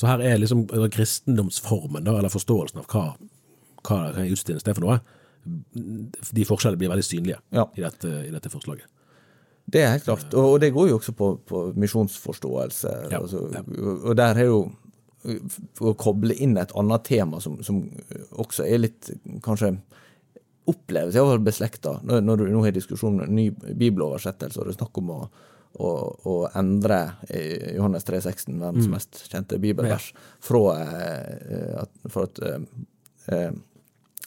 [0.00, 3.04] Så her er liksom kristendomsformen, da, eller forståelsen av hva,
[3.86, 5.00] hva gudstjeneste er for noe,
[6.32, 7.64] de forskjellene blir veldig synlige Ja.
[7.76, 8.86] i, dette, i dette forslaget.
[9.72, 10.28] Det er helt klart.
[10.34, 12.92] Og, og det går jo også på, på misjonsforståelse.
[13.10, 13.62] Ja, Altså, ja.
[14.02, 14.60] og, der er jo
[15.86, 17.84] å koble inn et annet tema som, som
[18.42, 19.10] også er litt
[19.44, 19.76] kanskje
[20.70, 21.96] oppleves iallfall beslekta.
[22.06, 25.18] Når, når du nå har diskusjon om ny bibeloversettelse, og det er snakk om å,
[25.74, 25.90] å,
[26.28, 32.64] å endre eh, Johannes 3,16, verdens mest kjente bibelvers, fra, eh, at, for at eh,
[33.34, 33.52] eh,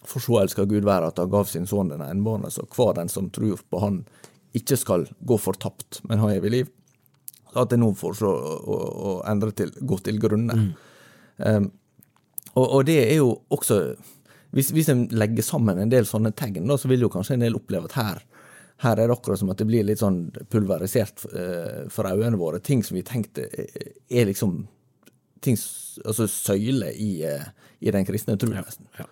[0.06, 3.08] For så elsker Gud være at han gav sin sønn den enbårne, så hver den
[3.10, 4.04] som tror på Han,
[4.54, 6.68] ikke skal gå fortapt, men ha evig liv.
[7.52, 8.76] Så at det nå foreslår å, å,
[9.10, 10.54] å endre til gå til grunne.
[11.36, 11.66] Um,
[12.54, 13.80] og, og det er jo også
[14.56, 17.58] Hvis, hvis en legger sammen en del sånne tegn, så vil jo kanskje en del
[17.58, 18.24] oppleve at her
[18.84, 22.60] her er det akkurat som at det blir litt sånn pulverisert eh, for øynene våre.
[22.60, 24.58] Ting som vi tenkte eh, er liksom
[25.44, 25.56] ting,
[26.04, 27.46] altså søyler i, eh,
[27.80, 28.88] i den kristne tro, nesten.
[28.98, 29.08] Ja.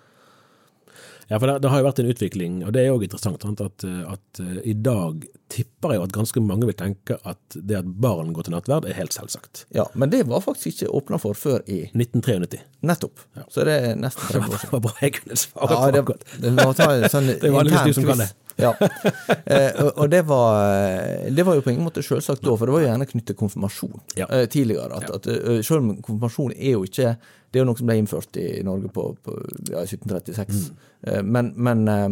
[1.29, 3.61] Ja, for det, det har jo vært en utvikling, og det er jo interessant, sant,
[3.65, 7.79] at, eh, at eh, i dag tipper jeg at ganske mange vil tenke at det
[7.79, 9.65] at barn går til nattverd er helt selvsagt.
[9.73, 12.61] Ja, men det var faktisk ikke åpna for før i 1993.
[12.85, 13.25] nettopp.
[13.49, 16.01] Så det er nesten 30 år Det var bra jeg kunne svare Ja, på det,
[16.05, 16.25] akkurat.
[16.45, 18.33] det var ta en sånn Det intern som kan quiz.
[18.61, 18.71] Ja.
[19.45, 20.61] Eh, og, det var
[21.35, 23.39] Det var jo på ingen måte selvsagt da, for det var jo gjerne knyttet til
[23.41, 24.27] konfirmasjon Ja.
[24.31, 24.95] eh, tidligere.
[24.95, 27.15] At, at, eh, selv om konfirmasjon er jo ikke
[27.51, 29.35] Det er jo noe som ble innført i Norge på, på
[29.73, 30.71] ja, 1736.
[31.07, 32.09] Eh, men men eh,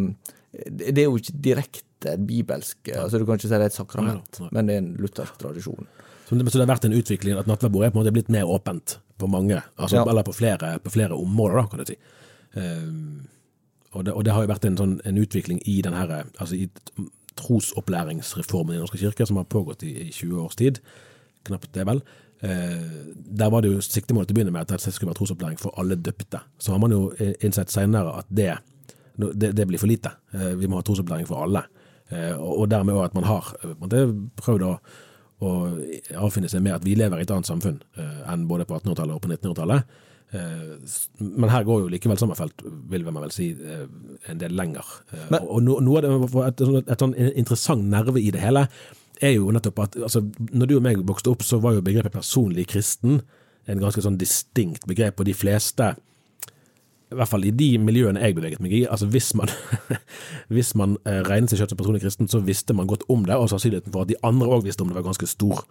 [0.69, 3.77] det er jo ikke direkte bibelsk eh, altså Du kan ikke si det er et
[3.79, 4.49] sakrament, Nei, nei.
[4.58, 5.88] men det er en luthersk tradisjon.
[6.27, 8.29] Så det, så det har vært en utvikling at nattverdbordet er på en måte blitt
[8.32, 10.03] mer åpent på mange, altså, Ja.
[10.12, 11.97] eller på flere, på flere områder, da, kan du si.
[12.60, 13.27] Ehm,
[13.93, 16.58] og, det, og det har jo vært en, sånn, en utvikling i den her, altså
[16.58, 16.67] i
[17.39, 20.82] trosopplæringsreformen i Norske kirke, som har pågått i, i 20 års tid,
[21.47, 22.03] knapt det vel,
[22.45, 25.62] eh, der var det jo siktemålet til å begynne med at det skulle være trosopplæring
[25.62, 26.43] for alle døpte.
[26.62, 27.08] Så har man jo
[27.41, 28.51] innsett senere at det,
[29.17, 30.13] det, det blir for lite.
[30.34, 31.65] Eh, vi må ha trosopplæring for alle.
[32.13, 33.53] Eh, og dermed òg at man har
[33.91, 34.03] det
[34.41, 34.73] prøvd å,
[35.43, 35.51] å
[36.25, 39.15] avfinne seg med at vi lever i et annet samfunn eh, enn både på 1800-tallet
[39.15, 40.01] og på 1900-tallet.
[40.34, 43.86] Eh, men her går jo likevel Sommerfelt, vil man vel si, eh,
[44.32, 44.86] en del lenger.
[45.13, 48.67] Eh, Men, og noe av det, et, et, sånn interessant nerve i det hele
[49.22, 52.15] er jo nettopp at altså, når du og meg vokste opp, så var jo begrepet
[52.15, 53.22] personlig kristen
[53.69, 55.93] en ganske sånn distinkt begrep, og de fleste
[57.13, 59.52] i hvert fall i de miljøene jeg beveget meg i, altså hvis man,
[60.56, 63.52] hvis man regnet seg selv som personlig kristen, så visste man godt om det, og
[63.54, 65.62] sannsynligheten for at de andre òg visste om det, var ganske stor.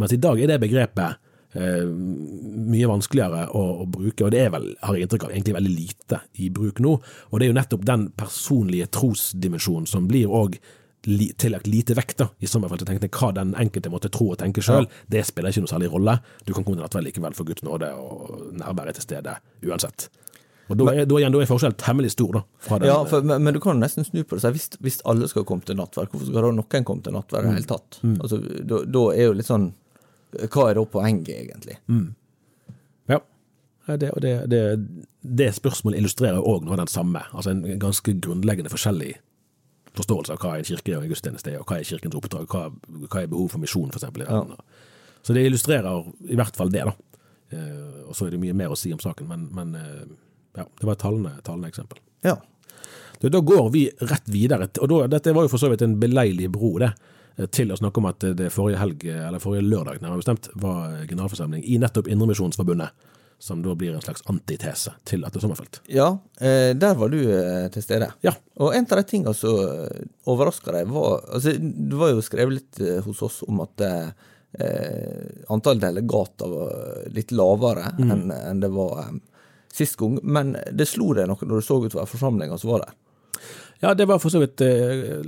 [0.00, 1.20] Mens i dag er det begrepet
[1.56, 1.84] Eh,
[2.66, 5.72] mye vanskeligere å, å, bruke, og det er vel, har jeg inntrykk av, egentlig veldig
[5.72, 6.96] lite i bruk nå.
[7.30, 10.58] Og det er jo nettopp den personlige trosdimensjonen som blir òg
[11.06, 12.84] li, tillagt lite vekt da, i sommerfelt.
[12.84, 15.06] Jeg tenkte hva den enkelte måtte tro og tenke sjøl, ja.
[15.16, 16.18] det spiller ikke noe særlig rolle.
[16.44, 20.10] Du kan komme til nattverd likevel for Guds nåde og nærværet til stede uansett.
[20.66, 22.40] Og Da er, da igjen, da er forskjellen temmelig stor.
[22.40, 22.78] da.
[22.82, 24.50] Ja, for, men, men, du kan nesten snu på det.
[24.50, 27.46] Hvis, hvis alle skal komme til nattverd, hvorfor skal da noen komme til nattverd i
[27.46, 27.58] det mm.
[27.60, 28.00] hele tatt?
[28.02, 28.16] Mm.
[28.18, 29.70] Altså, da, da er jo litt sånn
[30.44, 31.78] hva er da poenget, egentlig?
[31.88, 32.08] Mm.
[33.12, 33.20] Ja.
[33.86, 34.62] Det, det, det,
[35.22, 39.14] det, spørsmålet illustrerer òg noe av den samme, altså en ganske grunnleggende forskjellig
[39.96, 42.66] forståelse av hva en kirke og en gudstjeneste er, og hva er kirkens oppdrag, hva,
[43.06, 44.08] hva er behov for misjon, f.eks.
[44.26, 44.42] Ja.
[45.24, 47.22] Så det illustrerer i hvert fall det, da.
[47.54, 50.04] Eh, og så er det mye mer å si om saken, men, men eh,
[50.58, 52.02] ja, det var et talende, talende eksempel.
[52.26, 52.36] Ja.
[53.22, 56.50] Da går vi rett videre, og da, dette var jo for så vidt en beleilig
[56.52, 56.92] bro, det
[57.52, 61.64] til å snakke om at det forrige helg, eller forrige lørdag nærmere bestemt, var generalforsamling
[61.64, 63.12] i nettopp Indremisjonsforbundet.
[63.38, 65.82] Som da blir en slags antitese til Atle Sommerfelt.
[65.92, 66.06] Ja,
[66.40, 68.08] eh, der var du eh, til stede.
[68.24, 68.32] Ja.
[68.64, 72.56] Og en av de tingene som eh, overraska deg, var altså, Det var jo skrevet
[72.56, 73.84] litt hos oss om at
[74.58, 78.10] eh, antall delegater var litt lavere mm.
[78.10, 79.16] enn en det var eh,
[79.72, 80.18] sist gang.
[80.22, 82.96] Men det slo deg noe når du så utover forsamlinga som var der?
[83.84, 85.20] Ja, det var for så vidt eh,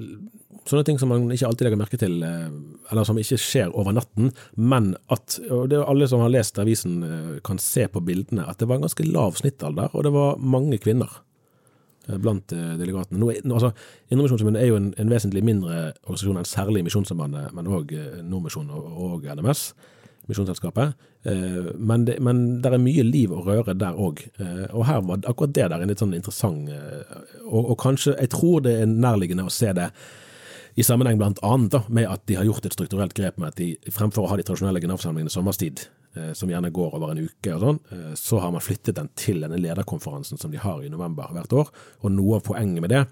[0.48, 2.48] Sånne ting som man ikke alltid legger merke til, eh,
[2.90, 6.56] eller som ikke skjer over natten, men at og det er alle som har lest
[6.60, 10.12] avisen eh, kan se på bildene, at det var en ganske lav snittalder, og det
[10.14, 11.18] var mange kvinner
[12.08, 13.20] eh, blant delegatene.
[13.20, 13.74] Nå, altså,
[14.08, 17.92] Indremisjonsforbundet er jo en, en, vesentlig mindre organisasjon enn særlig Misjonssambandet, men òg
[18.24, 19.70] Nordmisjonen og, og NMS.
[20.28, 20.96] Misjonsselskapet.
[21.80, 24.20] Men det, men det er mye liv og røre der òg.
[24.76, 26.68] Og her var akkurat det der en litt sånn interessant
[27.46, 29.88] og, og kanskje Jeg tror det er nærliggende å se det
[30.76, 33.60] i sammenheng blant annet da, med at de har gjort et strukturelt grep med at
[33.60, 37.54] de fremfor å ha de tradisjonelle generalforsamlingene sommerstid, eh, som gjerne går over en uke
[37.54, 40.92] og sånn, eh, så har man flyttet den til denne lederkonferansen som de har i
[40.92, 41.72] november hvert år.
[42.02, 43.04] Og noe av poenget med det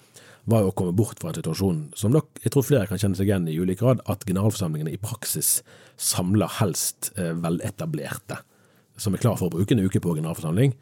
[0.46, 3.18] var jo å komme bort fra en situasjon som nok jeg tror flere kan kjenne
[3.18, 5.62] seg igjen i ulik grad, at generalforsamlingene i praksis
[5.98, 8.38] samler helst eh, veletablerte,
[8.96, 10.76] som er klar for å bruke en uke på generalforsamling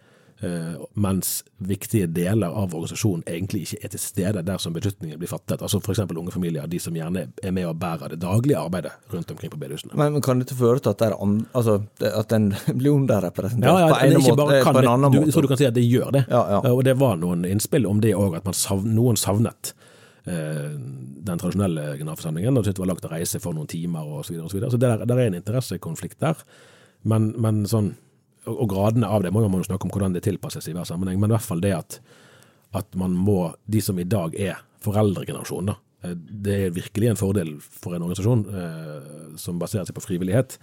[0.95, 5.63] mens viktige deler av organisasjonen egentlig ikke er til stede der som beslutningen blir fattet.
[5.63, 6.03] Altså F.eks.
[6.05, 9.61] unge familier, de som gjerne er med og bærer det daglige arbeidet rundt omkring på
[9.61, 9.95] bedehusene.
[9.95, 13.89] Men, men kan dette føre til at, an, altså, at den blir underrepresentert ja, ja,
[13.95, 15.31] på, en måte, på en annen du, måte?
[15.31, 16.27] Jeg tror du kan si at det gjør det.
[16.29, 16.61] Ja, ja.
[16.73, 19.75] Og det var noen innspill om det òg, at savn, noen savnet
[20.29, 20.71] eh,
[21.25, 24.29] den tradisjonelle generalforsamlingen, og det var lagt å reise for noen timer osv.
[24.29, 24.73] Så, videre, og så, videre.
[24.75, 26.45] så det der, der er en interessekonflikt der.
[27.05, 27.95] Men, men sånn
[28.51, 31.21] og gradene av det må man jo snakke om hvordan det tilpasses i hver sammenheng,
[31.21, 31.99] men i hvert fall det at,
[32.77, 37.53] at man må, de som i dag er foreldregenerasjonen, eh, det er virkelig en fordel
[37.65, 40.59] for en organisasjon eh, som baserer seg på frivillighet,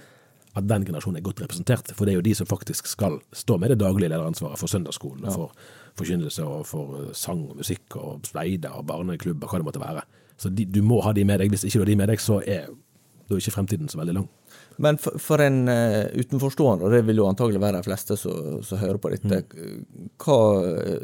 [0.51, 1.93] at den generasjonen er godt representert.
[1.95, 5.23] For det er jo de som faktisk skal stå med det daglige lederansvaret for søndagsskolen,
[5.23, 5.35] ja.
[5.35, 5.55] for
[5.99, 10.05] forkynnelse og for eh, sang og musikk og speider og barneklubber, hva det måtte være.
[10.41, 11.53] Så de, du må ha de med deg.
[11.53, 12.71] Hvis ikke du har de med deg, så er
[13.31, 14.29] da er ikke fremtiden så veldig lang.
[14.81, 18.79] Men for, for en uh, utenforstående, og det vil jo antagelig være de fleste som,
[18.81, 20.09] hører på dette, mm.
[20.23, 20.37] hva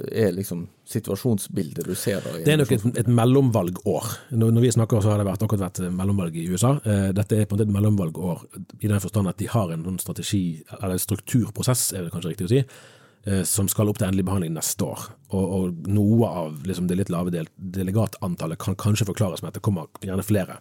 [0.08, 2.34] er liksom situasjonsbildet du ser da?
[2.46, 4.12] Det er nok et, et mellomvalgår.
[4.32, 6.78] Når, når, vi snakker, så har det vært, akkurat vært mellomvalg i USA.
[6.86, 8.46] Uh, dette er på en måte et mellomvalgår
[8.80, 10.44] i den forstand at de har en noen strategi,
[10.80, 14.56] eller strukturprosess, er det kanskje riktig å si, uh, som skal opp til endelig behandling
[14.58, 15.10] neste år.
[15.36, 19.60] Og, og noe av liksom, det litt lave del, delegatantallet kan kanskje forklares med at
[19.60, 20.58] det kommer gjerne flere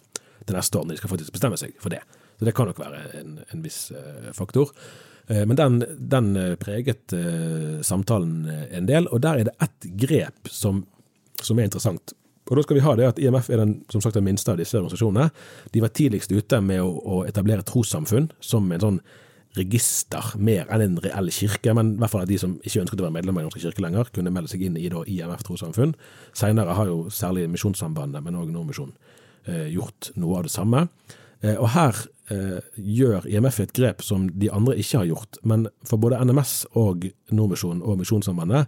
[0.47, 2.03] til neste år, når de skal faktisk bestemme seg for det.
[2.39, 4.73] Så det kan nok være en, en viss uh, faktor.
[5.31, 7.15] Uh, men den, den uh, preget
[7.87, 10.85] samtalen en del, og der er det ett grep som,
[11.41, 12.15] som, er interessant.
[12.47, 14.61] Og da skal vi ha det at IMF er den, som sagt, den minste av
[14.61, 15.31] disse organisasjonene.
[15.75, 19.01] De var tidligst ute med å, å etablere trossamfunn som en sånn
[19.57, 23.01] register mer enn en reell kirke, men i hvert fall at de som ikke ønsket
[23.01, 25.95] å være medlemmer i Norske kirke lenger, kunne melde seg inn i da IMF trossamfunn.
[26.37, 30.87] Seinere har jo særlig Misjonssambandet, men òg Nordmisjonen eh, gjort noe av det samme.
[31.45, 31.99] Eh, og her
[32.33, 35.41] eh, gjør IMF et grep som de andre ikke har gjort.
[35.45, 38.67] Men for både NMS og Nordmisjonen og Misjonssambandet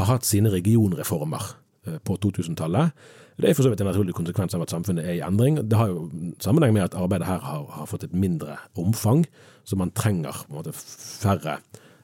[0.00, 1.50] har hatt sine regionreformer
[1.88, 2.94] eh, på 2000-tallet.
[3.40, 5.62] Det er for så vidt en naturlig konsekvens av at samfunnet er i endring.
[5.64, 6.10] Det har jo
[6.44, 9.24] sammenheng med at arbeidet her har, har fått et mindre omfang,
[9.64, 11.56] så man trenger måte færre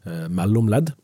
[0.06, 0.94] eh, mellomledd.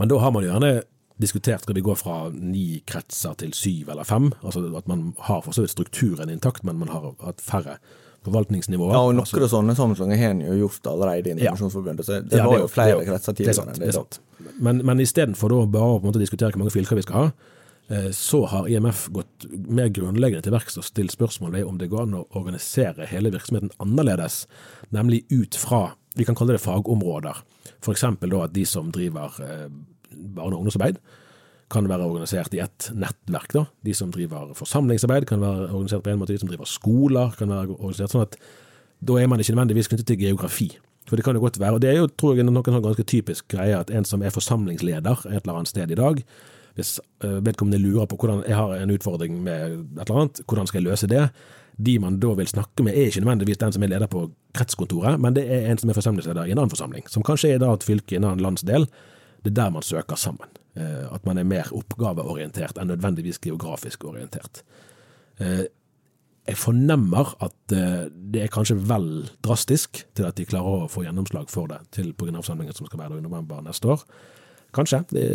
[0.00, 0.72] Men da har man gjerne
[1.18, 4.30] diskutert skal vi gå fra ni kretser til syv eller fem.
[4.42, 7.78] Altså at man har for så vidt strukturen intakt, men man har hatt færre
[8.26, 8.92] forvaltningsnivåer.
[8.94, 11.52] Ja, og noen altså, sånne sammenslåinger har en jo gjort allerede i Ja.
[11.52, 12.06] Informasjonsforbundet.
[12.06, 13.54] Så det Ja, var det jo flere det kretser tidligere.
[13.54, 14.20] det er sant, det er sant.
[14.60, 17.14] Men, men istedenfor da bare å på en måte diskutere hvor mange fylker vi skal
[17.14, 17.30] ha,
[17.90, 21.88] eh, så har IMF gått mer grunnleggende til verks og stilt spørsmål ved om det
[21.90, 24.46] går an å organisere hele virksomheten annerledes,
[24.90, 27.36] nemlig ut fra vi kan kalle det fagområder.
[27.80, 28.04] F.eks.
[28.04, 29.68] at de som driver eh,
[30.12, 30.98] barne- og ungdomsarbeid,
[31.70, 33.52] kan være organisert i et nettverk.
[33.52, 33.64] da.
[33.84, 36.32] De som driver forsamlingsarbeid, kan være organisert på en måte.
[36.32, 38.36] De som driver skoler, kan være organisert sånn at
[39.00, 40.70] da er man ikke nødvendigvis knyttet til geografi.
[41.08, 43.04] For det kan jo godt være, og det er jo tror jeg noen sånn ganske
[43.08, 46.20] typisk greie, at en som er forsamlingsleder et eller annet sted i dag,
[46.76, 50.68] hvis eh, vedkommende lurer på hvordan jeg har en utfordring med et eller annet, hvordan
[50.68, 51.24] skal jeg løse det?
[51.78, 55.18] De man da vil snakke med, er ikke nødvendigvis den som er leder på kretskontoret,
[55.20, 57.72] men det er en som er forsamlingsleder i en annen forsamling, som kanskje er da
[57.72, 58.86] et fylke i en annen landsdel.
[59.44, 60.48] Det er der man søker sammen.
[60.76, 64.62] Eh, At man er mer oppgaveorientert enn nødvendigvis geografisk orientert.
[65.40, 65.66] Eh,
[66.48, 71.02] Jeg fornemmer at eh, det er kanskje vel drastisk til at de klarer å få
[71.04, 74.00] gjennomslag for det til på generalforsamlingen som skal være i november neste år.
[74.72, 75.26] Kanskje, det,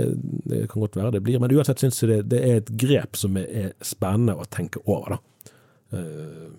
[0.50, 3.16] det kan godt være det blir, men uansett syns jeg det, det er et grep
[3.16, 5.16] som er, spennende å tenke over.
[5.16, 5.54] da.
[5.98, 6.50] Eh,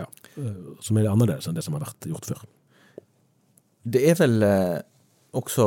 [0.00, 0.06] ja,
[0.40, 2.42] eh, Som er annerledes enn det som har vært gjort før.
[3.84, 4.80] Det er vel eh,
[5.36, 5.66] også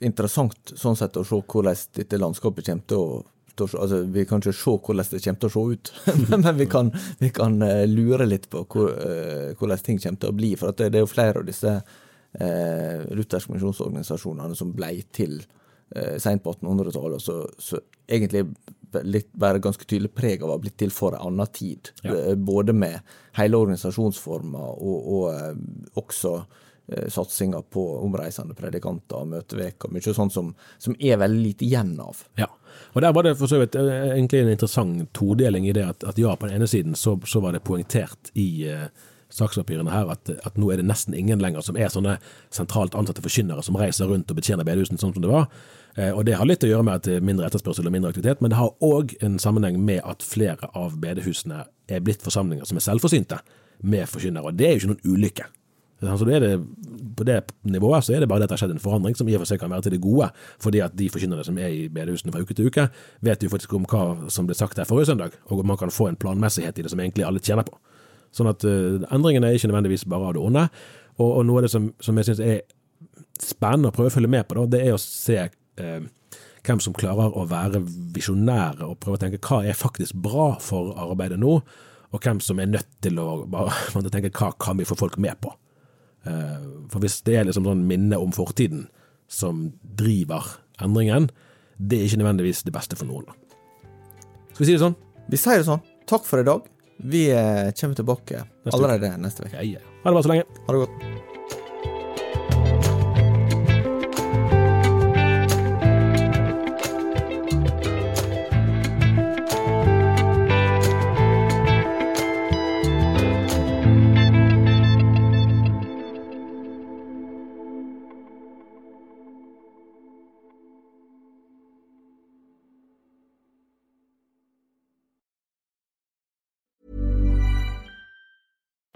[0.00, 3.20] interessant sånn sett å se hvordan dette landskapet kommer til å
[3.60, 5.92] altså, Vi kan ikke se hvordan det kommer til å se ut,
[6.30, 10.36] men vi kan, vi kan eh, lure litt på eh, hvordan ting kommer til å
[10.36, 10.54] bli.
[10.56, 16.44] For det, er jo flere av disse eh, lutherske misjonsorganisasjonene som ble til eh, seint
[16.44, 18.46] på 1800-tallet, så, så egentlig
[19.04, 21.92] litt, bare ganske tydelig preg av å ha blitt til for en annen tid.
[22.02, 22.16] Ja.
[22.16, 23.00] Eh, Både med
[23.38, 26.38] hele organisasjonsformer og, og også
[27.12, 29.92] satsinga på omreisende predikanter og møteveker.
[29.94, 32.24] Mye sånt som, som er veldig lite igjen av.
[32.40, 32.48] Ja,
[32.92, 36.04] og der var det for så vidt eh, egentlig en interessant todeling i det at,
[36.04, 38.88] at ja, på den ene siden så, så var det poengtert i eh,
[39.30, 42.16] sakspapirene her at, at nå er det nesten ingen lenger som er sånne
[42.54, 45.46] sentralt ansatte forkynnere som reiser rundt og betjener bedehusene sånn som det var.
[45.94, 48.12] Eh, og det har litt å gjøre med at det er mindre etterspørsel og mindre
[48.12, 52.68] aktivitet, men det har òg en sammenheng med at flere av bedehusene er blitt forsamlinger
[52.68, 53.40] som er selvforsynte
[53.80, 55.46] med forkynnere, og det er jo ikke noen ulykke.
[56.00, 56.60] Altså det
[57.16, 59.28] på det nivået så er det bare det at det har skjedd en forandring som
[59.28, 60.30] i og for seg kan være til det gode,
[60.62, 62.86] fordi at de forkynnerne som er i bedehusene fra uke til uke,
[63.20, 66.08] vet jo faktisk om hva som ble sagt her forrige søndag, og man kan få
[66.08, 67.76] en planmessighet i det som egentlig alle tjener på.
[68.32, 70.64] Sånn at uh, endringene er ikke nødvendigvis bare av det onde.
[71.18, 72.60] Og, og noe av det som, som jeg syns er
[73.42, 76.00] spennende å prøve å følge med på, da, det er å se uh,
[76.66, 77.82] hvem som klarer å være
[78.14, 81.58] visjonære og prøve å tenke hva er faktisk bra for arbeidet nå,
[82.10, 85.40] og hvem som er nødt til å bare tenke hva kan vi få folk med
[85.42, 85.52] på.
[86.26, 86.58] Eh,
[86.92, 88.88] For hvis det er liksom sånn minne om fortiden
[89.30, 91.30] som driver endringen,
[91.78, 93.28] det er ikke nødvendigvis det beste for noen.
[94.52, 94.98] Skal vi si det sånn?
[95.30, 95.82] Vi sier det sånn.
[96.10, 96.66] Takk for i dag.
[97.00, 99.56] Vi eh, kommer tilbake allerede neste uke.
[99.56, 99.84] Ja, ja.
[100.02, 100.62] Ha det bra så lenge.
[100.66, 101.29] Ha det godt.